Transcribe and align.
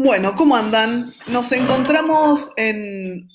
Bueno, 0.00 0.36
¿cómo 0.36 0.54
andan? 0.54 1.12
Nos 1.26 1.50
encontramos 1.50 2.52
en 2.56 3.26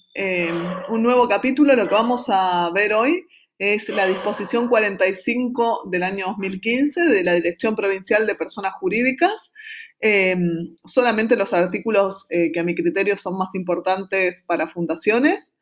un 0.87 1.03
nuevo 1.03 1.27
capítulo. 1.27 1.75
Lo 1.75 1.89
que 1.89 1.93
vamos 1.93 2.27
a 2.29 2.71
ver 2.73 2.93
hoy 2.93 3.25
es 3.59 3.89
la 3.89 4.07
disposición 4.07 4.69
45 4.69 5.89
del 5.91 6.03
año 6.03 6.27
2015 6.27 7.01
de 7.01 7.23
la 7.25 7.33
Dirección 7.33 7.75
Provincial 7.75 8.25
de 8.25 8.35
Personas 8.35 8.75
Jurídicas. 8.75 9.51
Em, 9.99 10.73
solamente 10.85 11.35
los 11.35 11.51
artículos 11.51 12.25
eh, 12.29 12.53
que 12.53 12.61
a 12.61 12.63
mi 12.63 12.75
criterio 12.75 13.17
son 13.17 13.37
más 13.37 13.53
importantes 13.55 14.41
para 14.47 14.69
fundaciones. 14.69 15.55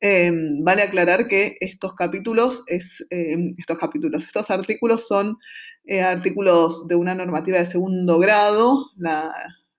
Em, 0.00 0.62
vale 0.62 0.82
aclarar 0.82 1.26
que 1.26 1.56
estos 1.58 1.96
capítulos, 1.96 2.62
es, 2.68 3.04
em, 3.10 3.56
estos 3.58 3.76
capítulos, 3.76 4.22
estos 4.22 4.48
artículos 4.52 5.08
son 5.08 5.36
eh, 5.84 6.00
artículos 6.00 6.86
de 6.86 6.94
una 6.94 7.16
normativa 7.16 7.58
de 7.58 7.66
segundo 7.66 8.20
grado, 8.20 8.92
la, 8.96 9.34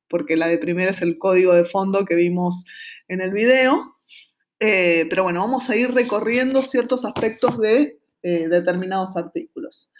porque 0.10 0.36
la 0.36 0.48
de 0.48 0.58
primera 0.58 0.92
es 0.92 1.02
el 1.02 1.18
código 1.18 1.54
de 1.54 1.66
fondo 1.66 2.06
que 2.06 2.16
vimos 2.16 2.66
en 3.08 3.22
el 3.22 3.32
video. 3.32 3.96
Eh, 4.60 5.06
pero 5.10 5.24
bueno, 5.24 5.42
vamos 5.42 5.70
a 5.70 5.76
ir 5.76 5.94
recorriendo 5.94 6.62
ciertos 6.62 7.06
aspectos 7.06 7.58
de 7.60 8.00
eh, 8.24 8.48
determinados 8.48 9.18
artículos. 9.18 9.92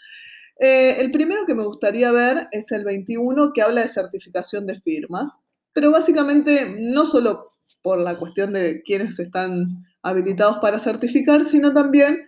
Eh, 0.58 0.96
el 0.98 1.12
primero 1.12 1.44
que 1.46 1.54
me 1.54 1.66
gustaría 1.66 2.10
ver 2.10 2.48
es 2.50 2.72
el 2.72 2.84
21 2.84 3.52
que 3.52 3.62
habla 3.62 3.82
de 3.82 3.88
certificación 3.88 4.66
de 4.66 4.80
firmas, 4.80 5.30
pero 5.72 5.90
básicamente 5.90 6.74
no 6.78 7.04
solo 7.04 7.52
por 7.82 8.00
la 8.00 8.18
cuestión 8.18 8.54
de 8.54 8.82
quiénes 8.82 9.18
están 9.18 9.84
habilitados 10.02 10.58
para 10.58 10.80
certificar, 10.80 11.46
sino 11.46 11.74
también, 11.74 12.26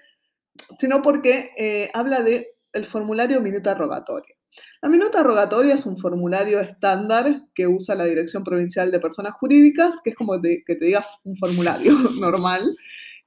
sino 0.78 1.00
porque 1.02 1.90
habla 1.94 2.22
de 2.22 2.54
el 2.72 2.84
formulario 2.84 3.40
minuta 3.40 3.74
rogatoria. 3.74 4.37
La 4.80 4.88
minuta 4.88 5.22
rogatoria 5.22 5.74
es 5.74 5.86
un 5.86 5.98
formulario 5.98 6.60
estándar 6.60 7.42
que 7.54 7.66
usa 7.66 7.94
la 7.94 8.04
Dirección 8.04 8.44
Provincial 8.44 8.90
de 8.90 9.00
Personas 9.00 9.34
Jurídicas, 9.34 9.96
que 10.02 10.10
es 10.10 10.16
como 10.16 10.40
que 10.40 10.62
te 10.66 10.84
diga 10.84 11.04
un 11.24 11.36
formulario 11.36 11.92
normal, 12.20 12.76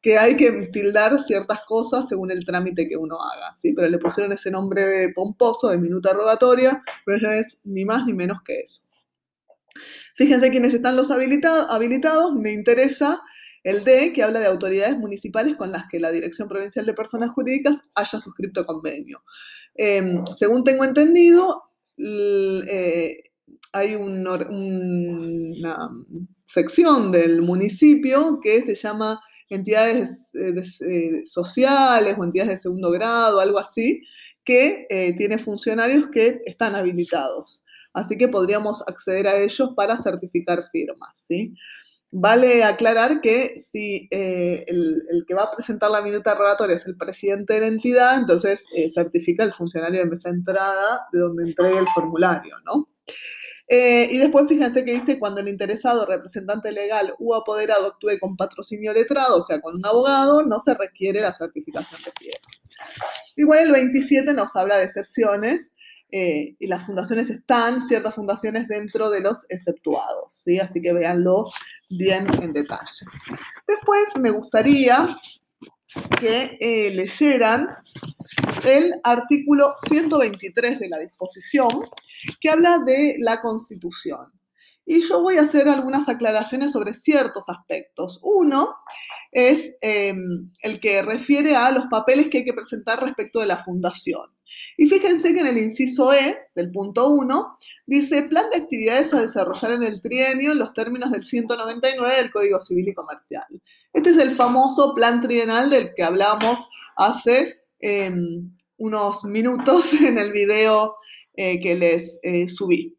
que 0.01 0.17
hay 0.17 0.35
que 0.35 0.69
tildar 0.71 1.19
ciertas 1.19 1.59
cosas 1.65 2.07
según 2.07 2.31
el 2.31 2.45
trámite 2.45 2.87
que 2.87 2.97
uno 2.97 3.21
haga, 3.21 3.53
¿sí? 3.53 3.73
Pero 3.73 3.87
le 3.87 3.99
pusieron 3.99 4.31
ese 4.31 4.49
nombre 4.49 5.11
pomposo 5.13 5.69
de 5.69 5.77
minuta 5.77 6.13
rogatoria, 6.13 6.81
pero 7.05 7.19
no 7.19 7.31
es 7.31 7.57
ni 7.63 7.85
más 7.85 8.05
ni 8.05 8.13
menos 8.13 8.39
que 8.43 8.61
eso. 8.61 8.81
Fíjense 10.15 10.49
quiénes 10.49 10.73
están 10.73 10.95
los 10.95 11.11
habilitados. 11.11 12.33
Me 12.33 12.51
interesa 12.51 13.21
el 13.63 13.83
D, 13.83 14.11
que 14.13 14.23
habla 14.23 14.39
de 14.39 14.47
autoridades 14.47 14.97
municipales 14.97 15.55
con 15.55 15.71
las 15.71 15.85
que 15.87 15.99
la 15.99 16.11
Dirección 16.11 16.47
Provincial 16.47 16.85
de 16.85 16.93
Personas 16.93 17.29
Jurídicas 17.31 17.81
haya 17.95 18.19
suscrito 18.19 18.65
convenio. 18.65 19.23
Em, 19.75 20.23
según 20.37 20.63
tengo 20.63 20.83
entendido, 20.83 21.63
eh, 21.97 23.23
hay 23.73 23.95
una 23.95 24.37
sección 26.43 27.11
del 27.11 27.41
municipio 27.41 28.39
que 28.43 28.63
se 28.63 28.75
llama 28.75 29.21
entidades 29.49 30.29
eh, 30.33 30.61
eh, 30.89 31.21
sociales 31.25 32.15
o 32.17 32.23
entidades 32.23 32.53
de 32.53 32.57
segundo 32.59 32.91
grado, 32.91 33.39
algo 33.39 33.59
así, 33.59 34.01
que 34.43 34.87
tiene 35.17 35.37
funcionarios 35.37 36.09
que 36.11 36.41
están 36.45 36.75
habilitados. 36.75 37.63
Así 37.93 38.17
que 38.17 38.27
podríamos 38.27 38.81
acceder 38.87 39.27
a 39.27 39.37
ellos 39.37 39.71
para 39.75 40.01
certificar 40.01 40.63
firmas, 40.71 41.11
¿sí? 41.27 41.53
Vale 42.13 42.65
aclarar 42.65 43.21
que 43.21 43.55
si 43.57 44.09
eh, 44.11 44.65
el, 44.67 45.23
que 45.25 45.33
va 45.33 45.43
a 45.43 45.55
presentar 45.55 45.89
la 45.89 46.01
minuta 46.01 46.35
rogatoria 46.35 46.75
es 46.75 46.85
el 46.85 46.97
presidente 46.97 47.53
de 47.53 47.61
la 47.61 47.67
entidad, 47.67 48.17
entonces 48.17 48.65
eh, 48.75 48.89
certifica 48.89 49.45
el 49.45 49.53
funcionario 49.53 50.01
de 50.01 50.09
mesa 50.09 50.29
entrada 50.29 51.07
de 51.13 51.19
donde 51.19 51.43
entregue 51.43 51.79
el 51.79 51.87
formulario, 51.95 52.55
¿no? 52.65 52.89
Eh, 53.73 54.09
y 54.11 54.17
después 54.17 54.49
fíjense 54.49 54.83
que 54.83 54.91
dice 54.91 55.17
cuando 55.17 55.39
el 55.39 55.47
interesado, 55.47 56.05
representante 56.05 56.73
legal 56.73 57.13
u 57.19 57.33
apoderado 57.33 57.87
actúe 57.87 58.19
con 58.19 58.35
patrocinio 58.35 58.91
letrado, 58.91 59.37
o 59.37 59.45
sea, 59.45 59.61
con 59.61 59.75
un 59.75 59.85
abogado, 59.85 60.43
no 60.43 60.59
se 60.59 60.73
requiere 60.73 61.21
la 61.21 61.33
certificación 61.33 62.01
de 62.03 62.11
firmas. 62.19 63.31
Igual 63.37 63.59
el 63.59 63.71
27 63.71 64.33
nos 64.33 64.53
habla 64.57 64.77
de 64.77 64.83
excepciones 64.83 65.71
eh, 66.11 66.55
y 66.59 66.67
las 66.67 66.85
fundaciones 66.85 67.29
están, 67.29 67.87
ciertas 67.87 68.15
fundaciones 68.15 68.67
dentro 68.67 69.09
de 69.09 69.21
los 69.21 69.45
exceptuados, 69.49 70.33
¿sí? 70.33 70.59
Así 70.59 70.81
que 70.81 70.91
véanlo 70.91 71.45
bien 71.89 72.27
en 72.41 72.51
detalle. 72.51 73.05
Después 73.67 74.05
me 74.19 74.29
gustaría 74.29 75.17
que 76.19 76.57
eh, 76.59 76.91
leyeran 76.91 77.69
el 78.63 78.93
artículo 79.03 79.73
123 79.87 80.79
de 80.79 80.89
la 80.89 80.99
disposición, 80.99 81.69
que 82.39 82.49
habla 82.49 82.79
de 82.79 83.15
la 83.19 83.41
Constitución. 83.41 84.25
Y 84.85 85.01
yo 85.07 85.21
voy 85.21 85.37
a 85.37 85.43
hacer 85.43 85.69
algunas 85.69 86.09
aclaraciones 86.09 86.73
sobre 86.73 86.93
ciertos 86.93 87.47
aspectos. 87.47 88.19
Uno 88.23 88.75
es 89.31 89.73
em, 89.81 90.51
el 90.61 90.79
que 90.79 91.01
refiere 91.01 91.55
a 91.55 91.71
los 91.71 91.85
papeles 91.85 92.27
que 92.27 92.39
hay 92.39 92.45
que 92.45 92.53
presentar 92.53 93.01
respecto 93.01 93.39
de 93.39 93.45
la 93.45 93.63
fundación. 93.63 94.25
Y 94.77 94.87
fíjense 94.87 95.33
que 95.33 95.39
en 95.39 95.47
el 95.47 95.57
inciso 95.57 96.13
E 96.13 96.37
del 96.55 96.71
punto 96.71 97.09
1 97.09 97.57
dice 97.85 98.23
plan 98.23 98.49
de 98.51 98.57
actividades 98.57 99.13
a 99.13 99.21
desarrollar 99.21 99.73
en 99.73 99.83
el 99.83 100.01
trienio 100.01 100.51
en 100.51 100.59
los 100.59 100.73
términos 100.73 101.11
del 101.11 101.23
199 101.23 102.15
del 102.15 102.31
Código 102.31 102.59
Civil 102.59 102.89
y 102.89 102.93
Comercial. 102.93 103.45
Este 103.93 104.11
es 104.11 104.17
el 104.17 104.35
famoso 104.35 104.93
plan 104.95 105.21
trienal 105.21 105.69
del 105.69 105.93
que 105.93 106.03
hablamos 106.03 106.59
hace 106.95 107.61
em, 107.79 108.51
unos 108.77 109.23
minutos 109.23 109.93
en 110.01 110.17
el 110.17 110.31
video 110.31 110.95
eh, 111.35 111.59
que 111.61 111.75
les 111.75 112.19
eh, 112.23 112.49
subí. 112.49 112.97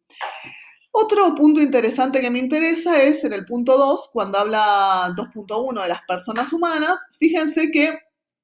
Otro 0.94 1.34
punto 1.34 1.60
interesante 1.60 2.20
que 2.20 2.30
me 2.30 2.38
interesa 2.38 3.02
es 3.02 3.24
en 3.24 3.32
el 3.32 3.46
punto 3.46 3.78
2, 3.78 4.10
cuando 4.12 4.38
habla 4.38 5.14
2.1 5.16 5.82
de 5.82 5.88
las 5.88 6.02
personas 6.02 6.52
humanas, 6.52 6.98
fíjense 7.18 7.70
que 7.70 7.96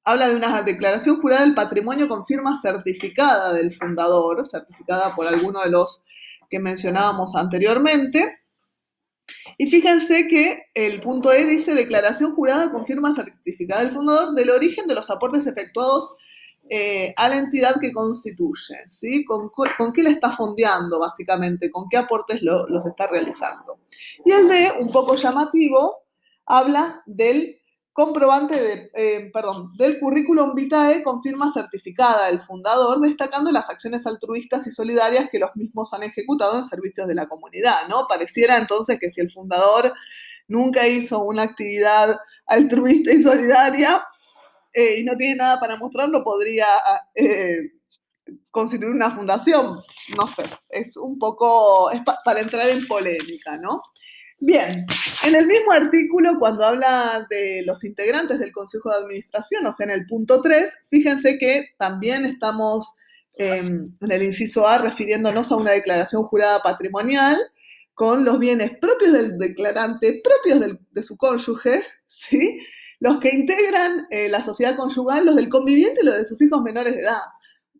habla 0.08 0.28
de 0.28 0.36
una 0.36 0.62
declaración 0.62 1.20
jurada 1.20 1.42
del 1.42 1.54
patrimonio 1.54 2.08
con 2.08 2.24
firma 2.24 2.58
certificada 2.62 3.52
del 3.52 3.70
fundador, 3.72 4.48
certificada 4.48 5.14
por 5.14 5.26
alguno 5.26 5.60
de 5.62 5.70
los 5.70 6.02
que 6.48 6.58
mencionábamos 6.58 7.34
anteriormente. 7.34 8.38
Y 9.58 9.66
fíjense 9.66 10.26
que 10.26 10.62
el 10.72 11.00
punto 11.00 11.30
E 11.30 11.44
dice 11.44 11.74
declaración 11.74 12.34
jurada 12.34 12.72
con 12.72 12.86
firma 12.86 13.14
certificada 13.14 13.82
del 13.82 13.90
fundador 13.90 14.34
del 14.34 14.48
origen 14.48 14.86
de 14.86 14.94
los 14.94 15.10
aportes 15.10 15.46
efectuados 15.46 16.14
eh, 16.70 17.12
a 17.18 17.28
la 17.28 17.36
entidad 17.36 17.74
que 17.78 17.92
constituye, 17.92 18.76
¿sí? 18.88 19.26
¿Con, 19.26 19.50
qué 19.92 20.02
le 20.02 20.10
está 20.10 20.32
fondeando, 20.32 21.00
básicamente? 21.00 21.70
¿Con 21.70 21.86
qué 21.90 21.98
aportes 21.98 22.40
los 22.40 22.86
está 22.86 23.08
realizando? 23.08 23.80
Y 24.24 24.30
el 24.30 24.48
D, 24.48 24.72
un 24.80 24.90
poco 24.90 25.16
llamativo, 25.16 25.98
habla 26.46 27.02
del 27.04 27.58
comprobante 27.98 28.54
de, 28.54 28.90
eh, 28.94 29.28
perdón, 29.32 29.72
del 29.76 29.98
currículum 29.98 30.54
vitae 30.54 31.02
con 31.02 31.20
firma 31.20 31.52
certificada 31.52 32.28
del 32.28 32.38
fundador, 32.38 33.00
destacando 33.00 33.50
las 33.50 33.68
acciones 33.68 34.06
altruistas 34.06 34.64
y 34.68 34.70
solidarias 34.70 35.28
que 35.32 35.40
los 35.40 35.50
mismos 35.56 35.92
han 35.92 36.04
ejecutado 36.04 36.56
en 36.56 36.64
servicios 36.64 37.08
de 37.08 37.16
la 37.16 37.26
comunidad, 37.26 37.88
¿no? 37.88 38.06
Pareciera 38.08 38.56
entonces 38.56 39.00
que 39.00 39.10
si 39.10 39.20
el 39.20 39.32
fundador 39.32 39.92
nunca 40.46 40.86
hizo 40.86 41.18
una 41.24 41.42
actividad 41.42 42.16
altruista 42.46 43.12
y 43.12 43.20
solidaria 43.20 44.00
eh, 44.72 45.00
y 45.00 45.02
no 45.02 45.16
tiene 45.16 45.34
nada 45.34 45.58
para 45.58 45.74
mostrarlo, 45.74 46.22
podría 46.22 46.68
eh, 47.16 47.72
constituir 48.52 48.92
una 48.92 49.10
fundación. 49.10 49.80
No 50.16 50.28
sé, 50.28 50.44
es 50.68 50.96
un 50.96 51.18
poco, 51.18 51.90
es 51.90 52.02
para 52.24 52.42
entrar 52.42 52.68
en 52.68 52.86
polémica, 52.86 53.56
¿no? 53.56 53.82
Bien, 54.40 54.86
en 55.26 55.34
el 55.34 55.46
mismo 55.46 55.72
artículo, 55.72 56.38
cuando 56.38 56.64
habla 56.64 57.26
de 57.28 57.64
los 57.66 57.82
integrantes 57.82 58.38
del 58.38 58.52
Consejo 58.52 58.90
de 58.90 58.96
Administración, 58.96 59.66
o 59.66 59.72
sea, 59.72 59.84
en 59.86 59.90
el 59.90 60.06
punto 60.06 60.40
3, 60.40 60.68
fíjense 60.84 61.38
que 61.38 61.70
también 61.76 62.24
estamos 62.24 62.94
em, 63.34 63.92
en 64.00 64.12
el 64.12 64.22
inciso 64.22 64.66
A 64.66 64.78
refiriéndonos 64.78 65.50
a 65.50 65.56
una 65.56 65.72
declaración 65.72 66.22
jurada 66.24 66.62
patrimonial 66.62 67.36
con 67.94 68.24
los 68.24 68.38
bienes 68.38 68.78
propios 68.80 69.12
del 69.12 69.38
declarante, 69.38 70.20
propios 70.22 70.78
de 70.90 71.02
su 71.02 71.16
cónyuge, 71.16 71.82
¿sí? 72.06 72.58
los 73.00 73.18
que 73.18 73.30
integran 73.30 74.06
eh, 74.10 74.28
la 74.28 74.42
sociedad 74.42 74.76
conyugal, 74.76 75.26
los 75.26 75.36
del 75.36 75.48
conviviente 75.48 76.00
y 76.02 76.06
los 76.06 76.16
de 76.16 76.24
sus 76.24 76.40
hijos 76.42 76.62
menores 76.62 76.94
de 76.94 77.02
edad. 77.02 77.22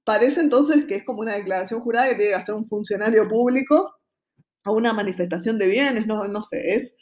Parece 0.05 0.41
entonces 0.41 0.85
que 0.87 0.97
es 0.97 1.05
como 1.05 1.21
una 1.21 1.35
declaración 1.35 1.81
jurada 1.81 2.09
que 2.09 2.15
tiene 2.17 2.31
que 2.31 2.37
hacer 2.37 2.55
un 2.55 2.69
funcionario 2.69 3.29
público 3.29 3.98
una 4.73 4.93
manifestación 4.93 5.59
de 5.59 5.67
bienes, 5.67 6.07
no, 6.07 6.27
no 6.29 6.43
sé, 6.43 6.75
es, 6.75 6.95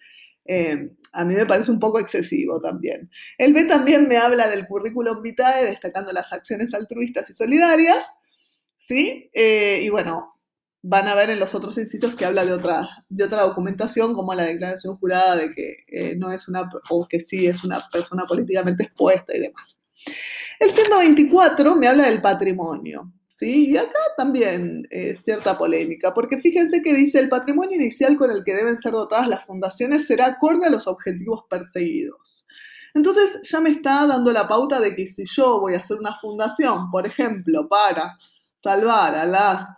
eh, 0.44 0.90
a 1.12 1.24
mí 1.24 1.34
me 1.34 1.46
parece 1.46 1.70
un 1.70 1.80
poco 1.80 1.98
excesivo 1.98 2.60
también. 2.60 3.10
El 3.38 3.52
B 3.52 3.64
también 3.64 4.08
me 4.08 4.16
habla 4.16 4.48
del 4.48 4.66
currículum 4.66 5.22
vitae, 5.22 5.64
destacando 5.64 6.12
las 6.12 6.32
acciones 6.32 6.74
altruistas 6.74 7.28
y 7.30 7.34
solidarias, 7.34 8.06
¿sí? 8.78 9.30
Eh, 9.32 9.80
y 9.82 9.88
bueno, 9.88 10.36
van 10.82 11.08
a 11.08 11.14
ver 11.16 11.30
en 11.30 11.40
los 11.40 11.54
otros 11.54 11.76
incisos 11.78 12.14
que 12.14 12.24
habla 12.24 12.44
de 12.44 12.52
otra, 12.52 13.04
de 13.08 13.24
otra 13.24 13.42
documentación, 13.42 14.14
como 14.14 14.34
la 14.34 14.44
declaración 14.44 14.96
jurada 14.98 15.34
de 15.36 15.50
que 15.50 15.76
eh, 15.88 16.16
no 16.16 16.30
es 16.30 16.46
una, 16.46 16.70
o 16.90 17.08
que 17.08 17.20
sí 17.20 17.46
es 17.46 17.64
una 17.64 17.78
persona 17.90 18.24
políticamente 18.26 18.84
expuesta 18.84 19.36
y 19.36 19.40
demás. 19.40 19.76
El 20.60 20.70
124 20.70 21.74
me 21.74 21.88
habla 21.88 22.08
del 22.08 22.22
patrimonio, 22.22 23.12
¿sí? 23.36 23.70
Y 23.70 23.76
acá 23.76 23.98
también 24.16 24.86
eh, 24.90 25.14
cierta 25.22 25.58
polémica, 25.58 26.14
porque 26.14 26.38
fíjense 26.38 26.80
que 26.82 26.94
dice 26.94 27.18
el 27.18 27.28
patrimonio 27.28 27.76
inicial 27.76 28.16
con 28.16 28.30
el 28.30 28.42
que 28.44 28.54
deben 28.54 28.78
ser 28.78 28.92
dotadas 28.92 29.28
las 29.28 29.44
fundaciones 29.44 30.06
será 30.06 30.26
acorde 30.26 30.66
a 30.66 30.70
los 30.70 30.86
objetivos 30.86 31.44
perseguidos. 31.50 32.46
Entonces 32.94 33.38
ya 33.42 33.60
me 33.60 33.70
está 33.70 34.06
dando 34.06 34.32
la 34.32 34.48
pauta 34.48 34.80
de 34.80 34.96
que 34.96 35.06
si 35.06 35.24
yo 35.26 35.60
voy 35.60 35.74
a 35.74 35.80
hacer 35.80 35.98
una 35.98 36.18
fundación, 36.18 36.90
por 36.90 37.06
ejemplo, 37.06 37.68
para 37.68 38.16
salvar 38.56 39.14
a 39.14 39.26
las 39.26 39.68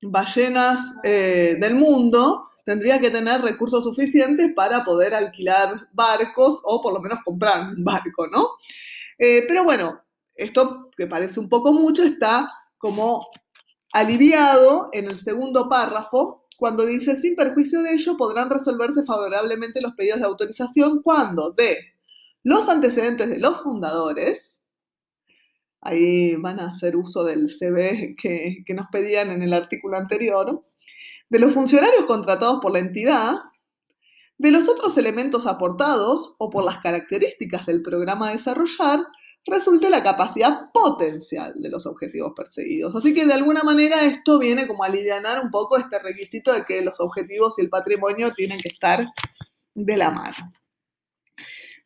ballenas 0.00 0.78
eh, 1.02 1.56
del 1.58 1.74
mundo, 1.74 2.44
tendría 2.64 3.00
que 3.00 3.10
tener 3.10 3.40
recursos 3.40 3.82
suficientes 3.82 4.52
para 4.54 4.84
poder 4.84 5.12
alquilar 5.12 5.88
barcos 5.92 6.60
o 6.62 6.80
por 6.80 6.92
lo 6.92 7.00
menos 7.00 7.18
comprar 7.24 7.62
un 7.62 7.82
barco, 7.82 8.28
¿no? 8.28 8.46
Eh, 9.18 9.44
pero 9.48 9.64
bueno, 9.64 10.00
esto 10.36 10.88
que 10.96 11.08
parece 11.08 11.40
un 11.40 11.48
poco 11.48 11.72
mucho 11.72 12.04
está 12.04 12.48
como 12.78 13.28
aliviado 13.92 14.88
en 14.92 15.06
el 15.06 15.18
segundo 15.18 15.68
párrafo 15.68 16.48
cuando 16.58 16.84
dice, 16.84 17.14
sin 17.14 17.36
perjuicio 17.36 17.82
de 17.82 17.92
ello, 17.92 18.16
podrán 18.16 18.50
resolverse 18.50 19.04
favorablemente 19.04 19.80
los 19.80 19.94
pedidos 19.94 20.18
de 20.18 20.26
autorización 20.26 21.02
cuando 21.02 21.52
de 21.52 21.76
los 22.42 22.68
antecedentes 22.68 23.28
de 23.28 23.38
los 23.38 23.62
fundadores, 23.62 24.64
ahí 25.80 26.34
van 26.34 26.58
a 26.58 26.70
hacer 26.70 26.96
uso 26.96 27.22
del 27.22 27.48
CV 27.48 28.16
que, 28.20 28.64
que 28.66 28.74
nos 28.74 28.88
pedían 28.90 29.30
en 29.30 29.42
el 29.42 29.54
artículo 29.54 29.98
anterior, 29.98 30.64
de 31.30 31.38
los 31.38 31.54
funcionarios 31.54 32.06
contratados 32.06 32.58
por 32.60 32.72
la 32.72 32.80
entidad, 32.80 33.36
de 34.38 34.50
los 34.50 34.68
otros 34.68 34.98
elementos 34.98 35.46
aportados 35.46 36.34
o 36.38 36.50
por 36.50 36.64
las 36.64 36.78
características 36.78 37.66
del 37.66 37.82
programa 37.82 38.28
a 38.30 38.32
desarrollar, 38.32 39.06
resulte 39.50 39.90
la 39.90 40.02
capacidad 40.02 40.70
potencial 40.72 41.54
de 41.56 41.68
los 41.68 41.86
objetivos 41.86 42.32
perseguidos. 42.36 42.94
Así 42.94 43.14
que 43.14 43.26
de 43.26 43.34
alguna 43.34 43.62
manera 43.62 44.04
esto 44.04 44.38
viene 44.38 44.66
como 44.66 44.84
a 44.84 44.86
aliviar 44.86 45.22
un 45.42 45.50
poco 45.50 45.76
este 45.78 45.98
requisito 45.98 46.52
de 46.52 46.64
que 46.64 46.82
los 46.82 46.98
objetivos 47.00 47.54
y 47.58 47.62
el 47.62 47.70
patrimonio 47.70 48.32
tienen 48.32 48.58
que 48.60 48.68
estar 48.68 49.06
de 49.74 49.96
la 49.96 50.10
mano. 50.10 50.52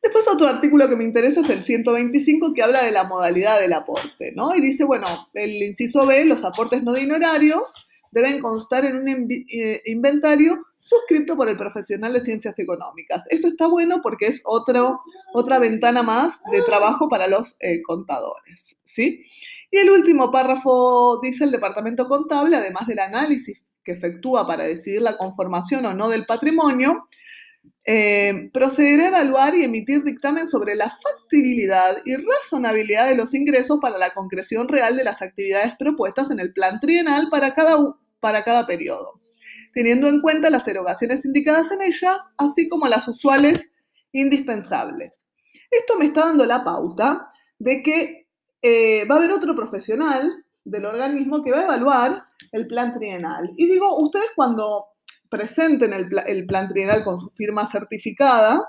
Después 0.02 0.26
otro 0.26 0.48
artículo 0.48 0.88
que 0.88 0.96
me 0.96 1.04
interesa 1.04 1.42
es 1.42 1.50
el 1.50 1.62
125 1.62 2.52
que 2.54 2.62
habla 2.62 2.82
de 2.82 2.90
la 2.90 3.04
modalidad 3.04 3.60
del 3.60 3.72
aporte, 3.72 4.32
¿no? 4.34 4.54
Y 4.56 4.60
dice, 4.60 4.84
bueno, 4.84 5.06
el 5.32 5.62
inciso 5.62 6.06
B, 6.06 6.24
los 6.24 6.42
aportes 6.42 6.82
no 6.82 6.92
dinerarios 6.92 7.86
deben 8.10 8.40
constar 8.40 8.84
en 8.84 8.96
un 8.96 9.08
eh, 9.08 9.82
inventario 9.86 10.66
suscrito 10.82 11.36
por 11.36 11.48
el 11.48 11.56
profesional 11.56 12.12
de 12.12 12.24
ciencias 12.24 12.58
económicas. 12.58 13.24
Eso 13.30 13.46
está 13.46 13.68
bueno 13.68 14.00
porque 14.02 14.26
es 14.26 14.42
otra 14.44 15.58
ventana 15.60 16.02
más 16.02 16.40
de 16.50 16.60
trabajo 16.62 17.08
para 17.08 17.28
los 17.28 17.56
eh, 17.60 17.80
contadores. 17.82 18.76
¿sí? 18.84 19.22
Y 19.70 19.78
el 19.78 19.90
último 19.90 20.32
párrafo 20.32 21.20
dice 21.22 21.44
el 21.44 21.52
departamento 21.52 22.08
contable, 22.08 22.56
además 22.56 22.88
del 22.88 22.98
análisis 22.98 23.62
que 23.84 23.92
efectúa 23.92 24.46
para 24.46 24.64
decidir 24.64 25.02
la 25.02 25.16
conformación 25.16 25.86
o 25.86 25.94
no 25.94 26.08
del 26.08 26.26
patrimonio, 26.26 27.08
eh, 27.84 28.50
procederá 28.52 29.04
a 29.04 29.08
evaluar 29.08 29.54
y 29.54 29.64
emitir 29.64 30.02
dictamen 30.02 30.48
sobre 30.48 30.74
la 30.74 30.90
factibilidad 31.02 31.96
y 32.04 32.16
razonabilidad 32.16 33.08
de 33.08 33.16
los 33.16 33.34
ingresos 33.34 33.78
para 33.80 33.98
la 33.98 34.10
concreción 34.10 34.68
real 34.68 34.96
de 34.96 35.04
las 35.04 35.22
actividades 35.22 35.74
propuestas 35.78 36.30
en 36.32 36.40
el 36.40 36.52
plan 36.52 36.80
trienal 36.80 37.28
para 37.30 37.54
cada, 37.54 37.76
para 38.20 38.42
cada 38.42 38.66
periodo 38.66 39.21
teniendo 39.72 40.08
en 40.08 40.20
cuenta 40.20 40.50
las 40.50 40.66
erogaciones 40.68 41.24
indicadas 41.24 41.70
en 41.70 41.82
ellas, 41.82 42.18
así 42.38 42.68
como 42.68 42.88
las 42.88 43.08
usuales 43.08 43.70
indispensables. 44.12 45.12
Esto 45.70 45.98
me 45.98 46.06
está 46.06 46.26
dando 46.26 46.44
la 46.44 46.64
pauta 46.64 47.28
de 47.58 47.82
que 47.82 48.28
eh, 48.60 49.04
va 49.10 49.16
a 49.16 49.18
haber 49.18 49.32
otro 49.32 49.54
profesional 49.54 50.44
del 50.64 50.84
organismo 50.84 51.42
que 51.42 51.50
va 51.50 51.60
a 51.60 51.64
evaluar 51.64 52.24
el 52.52 52.66
plan 52.66 52.94
trienal. 52.94 53.50
Y 53.56 53.66
digo, 53.66 53.98
ustedes 53.98 54.28
cuando 54.36 54.86
presenten 55.28 55.92
el, 55.94 56.46
plan 56.46 56.68
trienal 56.68 57.02
con 57.04 57.18
su 57.18 57.30
firma 57.30 57.66
certificada, 57.66 58.62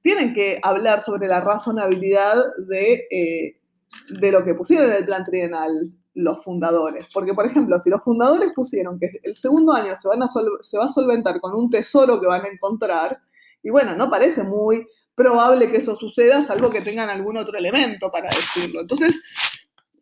tienen 0.00 0.32
que 0.32 0.60
hablar 0.62 1.02
sobre 1.02 1.28
la 1.28 1.40
razonabilidad 1.40 2.36
de, 2.68 3.06
eh, 3.10 3.60
de 4.08 4.32
lo 4.32 4.44
que 4.44 4.54
pusieron 4.54 4.90
en 4.90 4.96
el 4.96 5.06
plan 5.06 5.24
trienal 5.24 5.70
los 6.14 6.44
fundadores. 6.44 7.06
Porque, 7.12 7.34
por 7.34 7.46
ejemplo, 7.46 7.78
si 7.78 7.90
los 7.90 8.02
fundadores 8.02 8.50
pusieron 8.54 8.98
que 8.98 9.10
el 9.22 9.36
segundo 9.36 9.72
año 9.72 9.94
se, 9.96 10.08
van 10.08 10.22
a 10.22 10.28
se 10.28 10.78
va 10.78 10.84
a 10.84 10.88
solventar 10.88 11.40
con 11.40 11.54
un 11.54 11.70
tesoro 11.70 12.20
que 12.20 12.26
van 12.26 12.44
a 12.44 12.48
encontrar, 12.48 13.18
y 13.62 13.70
bueno, 13.70 13.94
no 13.94 14.10
parece 14.10 14.42
muy 14.42 14.86
probable 15.14 15.70
que 15.70 15.78
eso 15.78 15.96
suceda, 15.96 16.46
salvo 16.46 16.70
que 16.70 16.80
tengan 16.80 17.08
algún 17.08 17.36
otro 17.36 17.58
elemento 17.58 18.10
para 18.10 18.28
decirlo. 18.28 18.80
Entonces, 18.80 19.20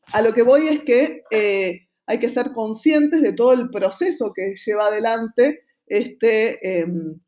a 0.06 0.22
lo 0.22 0.32
que 0.32 0.42
voy 0.42 0.68
es 0.68 0.82
que 0.82 1.22
eh, 1.30 1.88
hay 2.06 2.18
que 2.18 2.28
ser 2.28 2.52
conscientes 2.52 3.22
de 3.22 3.32
todo 3.32 3.52
el 3.52 3.70
proceso 3.70 4.32
que 4.34 4.54
lleva 4.54 4.86
adelante 4.86 5.64
este, 5.86 6.80
em, 6.80 7.20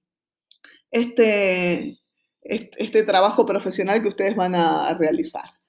este, 0.90 1.98
este 2.42 3.02
trabajo 3.02 3.44
profesional 3.46 4.02
que 4.02 4.08
ustedes 4.08 4.36
van 4.36 4.54
a 4.54 4.94
realizar. 4.94 5.61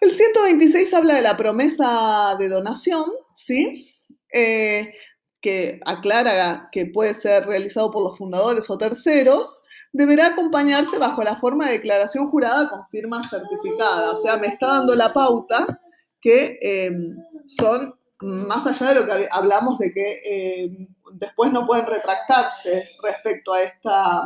El 0.00 0.12
126 0.12 0.94
habla 0.94 1.14
de 1.14 1.22
la 1.22 1.36
promesa 1.36 2.36
de 2.38 2.48
donación, 2.48 3.04
¿sí? 3.34 3.94
Eh, 4.32 4.92
que 5.40 5.80
aclara 5.84 6.68
que 6.70 6.86
puede 6.86 7.14
ser 7.14 7.46
realizado 7.46 7.90
por 7.90 8.02
los 8.02 8.18
fundadores 8.18 8.68
o 8.70 8.78
terceros, 8.78 9.62
deberá 9.92 10.28
acompañarse 10.28 10.98
bajo 10.98 11.22
la 11.22 11.36
forma 11.36 11.66
de 11.66 11.72
declaración 11.72 12.30
jurada 12.30 12.68
con 12.68 12.86
firma 12.88 13.22
certificada. 13.22 14.12
O 14.12 14.16
sea, 14.16 14.36
me 14.36 14.48
está 14.48 14.66
dando 14.68 14.94
la 14.94 15.12
pauta 15.12 15.80
que 16.20 16.58
em, 16.60 17.16
son 17.46 17.94
más 18.20 18.66
allá 18.66 18.94
de 18.94 19.00
lo 19.00 19.06
que 19.06 19.28
hablamos 19.30 19.78
de 19.78 19.92
que 19.92 20.20
em, 20.24 20.88
después 21.14 21.52
no 21.52 21.66
pueden 21.66 21.86
retractarse 21.86 22.88
respecto 23.02 23.52
a, 23.52 23.62
esta, 23.62 24.24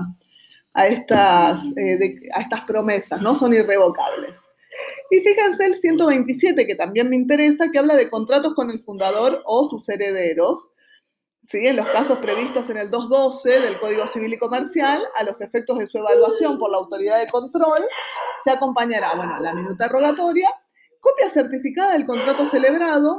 a, 0.75 0.87
estas, 0.87 1.61
eh, 1.77 2.21
a 2.35 2.41
estas 2.41 2.63
promesas, 2.63 3.21
¿no? 3.21 3.35
Son 3.35 3.53
irrevocables. 3.53 4.52
Y 5.11 5.21
fíjense 5.21 5.65
el 5.65 5.81
127, 5.81 6.67
que 6.67 6.75
también 6.75 7.09
me 7.11 7.17
interesa, 7.17 7.71
que 7.71 7.79
habla 7.79 7.95
de 7.95 8.09
contratos 8.09 8.55
con 8.55 8.71
el 8.71 8.81
fundador 8.81 9.43
o 9.45 9.69
sus 9.69 9.89
herederos. 9.89 10.73
¿sí? 11.49 11.67
En 11.67 11.77
los 11.77 11.89
casos 11.89 12.19
previstos 12.19 12.71
en 12.71 12.79
el 12.79 12.91
212 12.91 13.61
del 13.61 13.79
Código 13.79 14.07
Civil 14.07 14.33
y 14.33 14.39
Comercial, 14.39 15.03
a 15.15 15.25
los 15.25 15.41
efectos 15.41 15.79
de 15.79 15.87
su 15.87 15.99
evaluación 15.99 16.59
por 16.59 16.71
la 16.71 16.79
autoridad 16.79 17.19
de 17.19 17.31
control, 17.31 17.83
se 18.43 18.51
acompañará, 18.51 19.15
bueno, 19.15 19.39
la 19.41 19.55
minuta 19.55 19.89
rogatoria, 19.89 20.49
copia 21.01 21.31
certificada 21.31 21.93
del 21.93 22.07
contrato 22.07 22.47
celebrado 22.47 23.19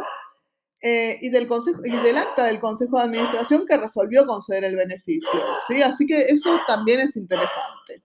eh, 0.81 1.17
y, 1.21 1.29
del 1.29 1.47
consejo, 1.47 1.79
y 1.85 1.91
del 1.91 2.17
acta 2.17 2.45
del 2.45 2.59
Consejo 2.59 2.97
de 2.97 3.03
Administración 3.03 3.65
que 3.65 3.77
resolvió 3.77 4.25
conceder 4.25 4.65
el 4.65 4.75
beneficio. 4.75 5.29
¿sí? 5.67 5.81
Así 5.81 6.05
que 6.05 6.23
eso 6.23 6.59
también 6.67 6.99
es 6.99 7.15
interesante. 7.15 8.02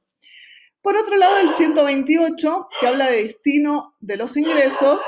Por 0.83 0.97
otro 0.97 1.17
lado, 1.17 1.37
el 1.39 1.55
128, 1.55 2.69
que 2.81 2.87
habla 2.87 3.07
de 3.11 3.25
destino 3.25 3.93
de 4.01 4.17
los 4.17 4.37
ingresos, 4.37 5.01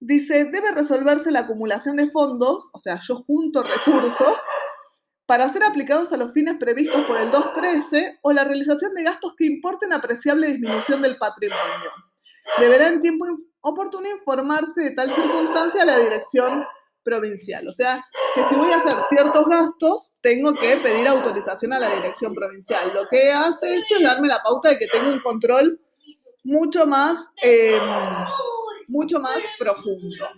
dice, 0.00 0.44
debe 0.46 0.72
resolverse 0.72 1.30
la 1.30 1.40
acumulación 1.40 1.96
de 1.96 2.10
fondos, 2.10 2.68
o 2.72 2.78
sea, 2.78 3.00
yo 3.00 3.24
junto 3.26 3.62
recursos, 3.62 4.40
para 5.26 5.52
ser 5.52 5.64
aplicados 5.64 6.12
a 6.12 6.16
los 6.16 6.32
fines 6.32 6.56
previstos 6.58 7.04
por 7.06 7.18
el 7.18 7.30
213 7.30 8.18
o 8.22 8.32
la 8.32 8.44
realización 8.44 8.94
de 8.94 9.04
gastos 9.04 9.34
que 9.36 9.46
importen 9.46 9.92
apreciable 9.92 10.48
disminución 10.48 11.00
del 11.02 11.16
patrimonio. 11.16 11.90
Deberá 12.60 12.88
en 12.88 13.00
tiempo 13.00 13.26
oportuno 13.62 14.08
informarse 14.08 14.82
de 14.82 14.90
tal 14.90 15.14
circunstancia 15.14 15.82
a 15.82 15.86
la 15.86 15.98
dirección 15.98 16.64
provincial. 17.04 17.68
O 17.68 17.72
sea, 17.72 18.04
que 18.34 18.42
si 18.48 18.54
voy 18.54 18.72
a 18.72 18.78
hacer 18.78 18.96
ciertos 19.10 19.46
gastos, 19.46 20.12
tengo 20.20 20.54
que 20.54 20.76
pedir 20.78 21.06
autorización 21.06 21.72
a 21.72 21.78
la 21.78 21.94
dirección 21.94 22.34
provincial. 22.34 22.92
Lo 22.94 23.06
que 23.08 23.30
hace 23.30 23.76
esto 23.76 23.96
es 23.96 24.02
darme 24.02 24.28
la 24.28 24.42
pauta 24.42 24.70
de 24.70 24.78
que 24.78 24.88
tengo 24.88 25.12
un 25.12 25.20
control 25.20 25.80
mucho 26.42 26.86
más, 26.86 27.16
em, 27.42 27.80
mucho 28.88 29.20
más 29.20 29.38
profundo. 29.58 30.28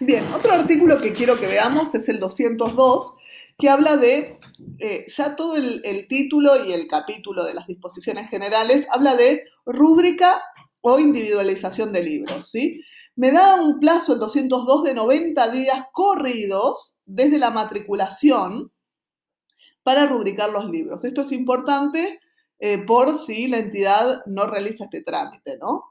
Bien, 0.00 0.32
otro 0.32 0.54
artículo 0.54 0.98
que 0.98 1.12
quiero 1.12 1.38
que 1.38 1.46
veamos 1.46 1.94
es 1.94 2.08
el 2.08 2.18
202, 2.18 3.14
que 3.58 3.68
habla 3.68 3.98
de, 3.98 4.38
eh, 4.78 5.04
ya 5.08 5.36
todo 5.36 5.56
el 5.56 6.06
título 6.08 6.64
y 6.64 6.72
el 6.72 6.88
capítulo 6.88 7.44
de 7.44 7.52
las 7.52 7.66
disposiciones 7.66 8.30
generales, 8.30 8.86
habla 8.90 9.16
de 9.16 9.44
rúbrica 9.66 10.40
o 10.80 10.98
individualización 10.98 11.92
de 11.92 12.02
libros, 12.02 12.50
¿sí? 12.50 12.82
Me 13.16 13.32
da 13.32 13.60
un 13.60 13.80
plazo, 13.80 14.14
el 14.14 14.18
202, 14.18 14.84
de 14.84 14.94
90 14.94 15.50
días 15.50 15.86
corridos 15.92 16.96
desde 17.04 17.38
la 17.38 17.50
matriculación 17.50 18.72
para 19.82 20.06
rubricar 20.06 20.50
los 20.50 20.70
libros. 20.70 21.04
Esto 21.04 21.22
es 21.22 21.32
importante 21.32 22.20
eh, 22.58 22.78
por 22.78 23.18
si 23.18 23.48
la 23.48 23.58
entidad 23.58 24.22
no 24.26 24.46
realiza 24.46 24.84
este 24.84 25.02
trámite, 25.02 25.58
¿no? 25.58 25.84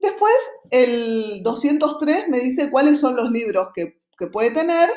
Después, 0.00 0.34
el 0.70 1.42
203 1.42 2.28
me 2.28 2.40
dice 2.40 2.70
cuáles 2.70 3.00
son 3.00 3.16
los 3.16 3.30
libros 3.30 3.68
que, 3.74 3.98
puede 4.32 4.50
tener, 4.50 4.90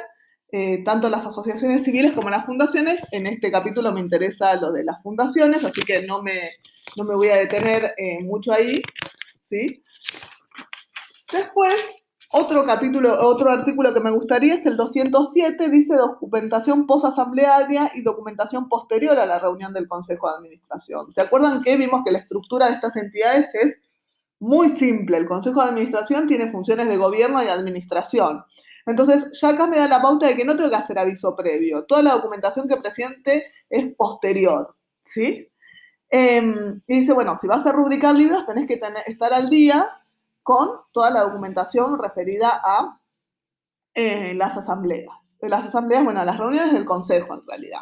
eh, 0.51 0.84
tanto 0.84 1.10
las 1.10 1.25
asociaciones 1.25 1.84
civiles 1.84 2.12
como 2.12 2.29
las 2.29 2.46
fundaciones. 2.46 3.01
En 3.12 3.25
este 3.25 3.51
capítulo 3.51 3.91
me 3.93 4.01
interesa 4.01 4.55
lo 4.55 4.72
de 4.72 4.84
las 4.84 5.01
fundaciones, 5.01 5.63
así 5.63 5.82
que 5.82 6.01
no 6.01 6.22
me, 6.22 6.51
no 6.98 7.05
me 7.05 7.15
voy 7.15 7.29
a 7.29 7.38
detener 7.38 7.93
eh, 7.98 8.20
mucho 8.24 8.51
ahí, 8.51 8.82
¿sí? 9.39 9.82
Después 11.34 11.75
Otro 12.32 12.63
capítulo, 12.66 13.12
otro 13.22 13.50
artículo 13.50 13.94
que 13.94 14.00
me 14.00 14.12
gustaría 14.12 14.56
es 14.56 14.66
el 14.66 14.78
207, 14.78 15.70
dice 15.70 15.96
documentación 15.96 16.88
posasamblearia 16.88 17.92
y 17.96 18.02
documentación 18.02 18.70
posterior 18.70 19.20
a 19.20 19.25
la 19.25 19.40
reunión 19.40 19.74
del 19.74 19.88
Consejo 19.88 20.30
de 20.30 20.38
Administración. 20.38 21.13
¿Se 21.13 21.22
acuerdan 21.22 21.62
que 21.63 21.75
vimos 21.75 22.02
que 22.06 22.12
la 22.12 22.20
estructura 22.20 22.68
de 22.68 22.74
estas 22.74 22.96
entidades 22.96 23.54
es 23.56 23.80
muy 24.40 24.70
simple? 24.70 25.18
El 25.18 25.28
Consejo 25.28 25.62
de 25.62 25.70
Administración 25.70 26.28
tiene 26.28 26.52
funciones 26.52 26.88
de 26.88 26.98
gobierno 26.98 27.44
y 27.44 27.48
administración. 27.48 28.44
Entonces, 28.86 29.25
ya 29.40 29.50
acá 29.50 29.68
me 29.68 29.78
da 29.78 29.88
la 29.88 30.02
pauta 30.02 30.28
de 30.28 30.36
que 30.36 30.46
no 30.46 30.56
tengo 30.56 30.70
que 30.70 30.75
hacer 30.75 30.98
aviso 30.98 31.36
previo. 31.36 31.86
Toda 31.86 32.02
la 32.02 32.13
documentación 32.13 32.68
que 32.68 32.78
presente 32.78 33.46
es 33.70 33.96
posterior, 33.96 34.75
¿sí? 35.00 35.48
Em, 36.10 36.82
y 36.88 37.00
dice, 37.00 37.13
bueno, 37.13 37.36
si 37.40 37.48
vas 37.48 37.66
a 37.66 37.72
rubricar 37.72 38.16
libros, 38.16 38.46
tenés 38.46 38.68
que 38.68 38.80
estar 39.08 39.34
al 39.34 39.50
día 39.50 39.90
con 40.43 40.69
toda 40.91 41.09
la 41.09 41.21
documentación 41.21 41.97
referida 41.97 42.62
a 42.63 43.00
eh, 43.95 44.33
las 44.35 44.57
asambleas. 44.57 45.38
Las 45.41 45.65
asambleas, 45.65 46.03
bueno, 46.03 46.23
las 46.23 46.38
reuniones 46.38 46.73
del 46.73 46.85
consejo 46.85 47.33
en 47.33 47.45
realidad. 47.47 47.81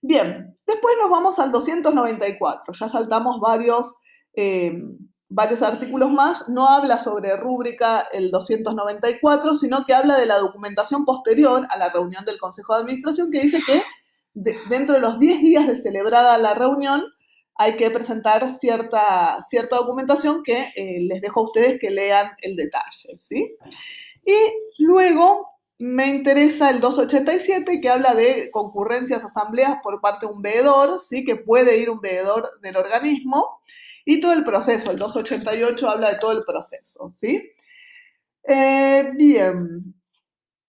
Bien, 0.00 0.58
después 0.66 0.94
nos 1.00 1.10
vamos 1.10 1.38
al 1.38 1.52
294. 1.52 2.74
Ya 2.74 2.88
saltamos 2.88 3.40
varios, 3.40 3.94
em, 4.32 4.98
varios 5.28 5.62
artículos 5.62 6.10
más. 6.10 6.48
No 6.48 6.66
habla 6.66 6.98
sobre 6.98 7.36
rúbrica 7.36 8.04
el 8.12 8.30
294, 8.30 9.54
sino 9.54 9.84
que 9.84 9.94
habla 9.94 10.18
de 10.18 10.26
la 10.26 10.38
documentación 10.38 11.04
posterior 11.04 11.66
a 11.70 11.76
la 11.76 11.90
reunión 11.90 12.24
del 12.24 12.38
Consejo 12.38 12.74
de 12.74 12.80
Administración, 12.80 13.30
que 13.30 13.42
dice 13.42 13.60
que 13.64 13.82
dentro 14.68 14.94
de 14.94 15.00
los 15.00 15.18
10 15.18 15.40
días 15.40 15.66
de 15.66 15.76
celebrada 15.76 16.36
la 16.38 16.54
reunión, 16.54 17.04
hay 17.56 17.76
que 17.76 17.90
presentar 17.90 18.58
cierta, 18.58 19.44
cierta 19.48 19.76
documentación 19.76 20.42
que 20.42 20.72
eh, 20.74 21.00
les 21.00 21.20
dejo 21.20 21.40
a 21.40 21.44
ustedes 21.44 21.78
que 21.80 21.90
lean 21.90 22.30
el 22.42 22.56
detalle, 22.56 23.18
¿sí? 23.18 23.56
Y 24.24 24.82
luego 24.82 25.48
me 25.78 26.06
interesa 26.06 26.70
el 26.70 26.80
287 26.80 27.80
que 27.80 27.88
habla 27.88 28.14
de 28.14 28.50
concurrencias 28.52 29.24
asambleas 29.24 29.78
por 29.82 30.00
parte 30.00 30.26
de 30.26 30.32
un 30.32 30.40
veedor, 30.40 31.00
¿sí? 31.00 31.24
Que 31.24 31.36
puede 31.36 31.78
ir 31.78 31.90
un 31.90 32.00
veedor 32.00 32.60
del 32.60 32.76
organismo 32.76 33.60
y 34.04 34.20
todo 34.20 34.32
el 34.32 34.44
proceso. 34.44 34.90
El 34.90 34.98
288 34.98 35.90
habla 35.90 36.12
de 36.12 36.18
todo 36.18 36.32
el 36.32 36.44
proceso, 36.46 37.10
¿sí? 37.10 37.42
Eh, 38.44 39.12
bien, 39.14 39.94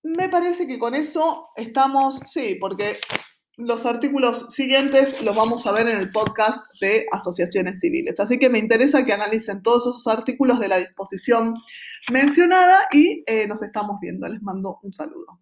me 0.04 0.30
parece 0.30 0.68
que 0.68 0.78
con 0.78 0.96
eso 0.96 1.50
estamos, 1.56 2.20
sí, 2.28 2.56
porque 2.60 2.98
los 3.58 3.86
artículos 3.86 4.48
siguientes 4.54 5.22
los 5.22 5.36
vamos 5.36 5.68
a 5.68 5.72
ver 5.72 5.88
en 5.88 6.00
el 6.00 6.12
podcast 6.12 6.64
de 6.82 7.06
asociaciones 7.12 7.80
civiles. 7.80 8.20
Así 8.20 8.40
que 8.40 8.50
me 8.50 8.60
interesa 8.60 9.06
que 9.06 9.14
analicen 9.14 9.62
todos 9.62 9.84
esos 9.84 10.08
artículos 10.08 10.60
de 10.60 10.68
la 10.68 10.78
disposición 10.78 11.56
mencionada 12.12 12.88
y 12.92 13.24
eh, 13.28 13.48
nos 13.48 13.62
estamos 13.62 13.98
viendo. 14.02 14.28
Les 14.28 14.42
mando 14.42 14.80
un 14.82 14.92
saludo. 14.92 15.40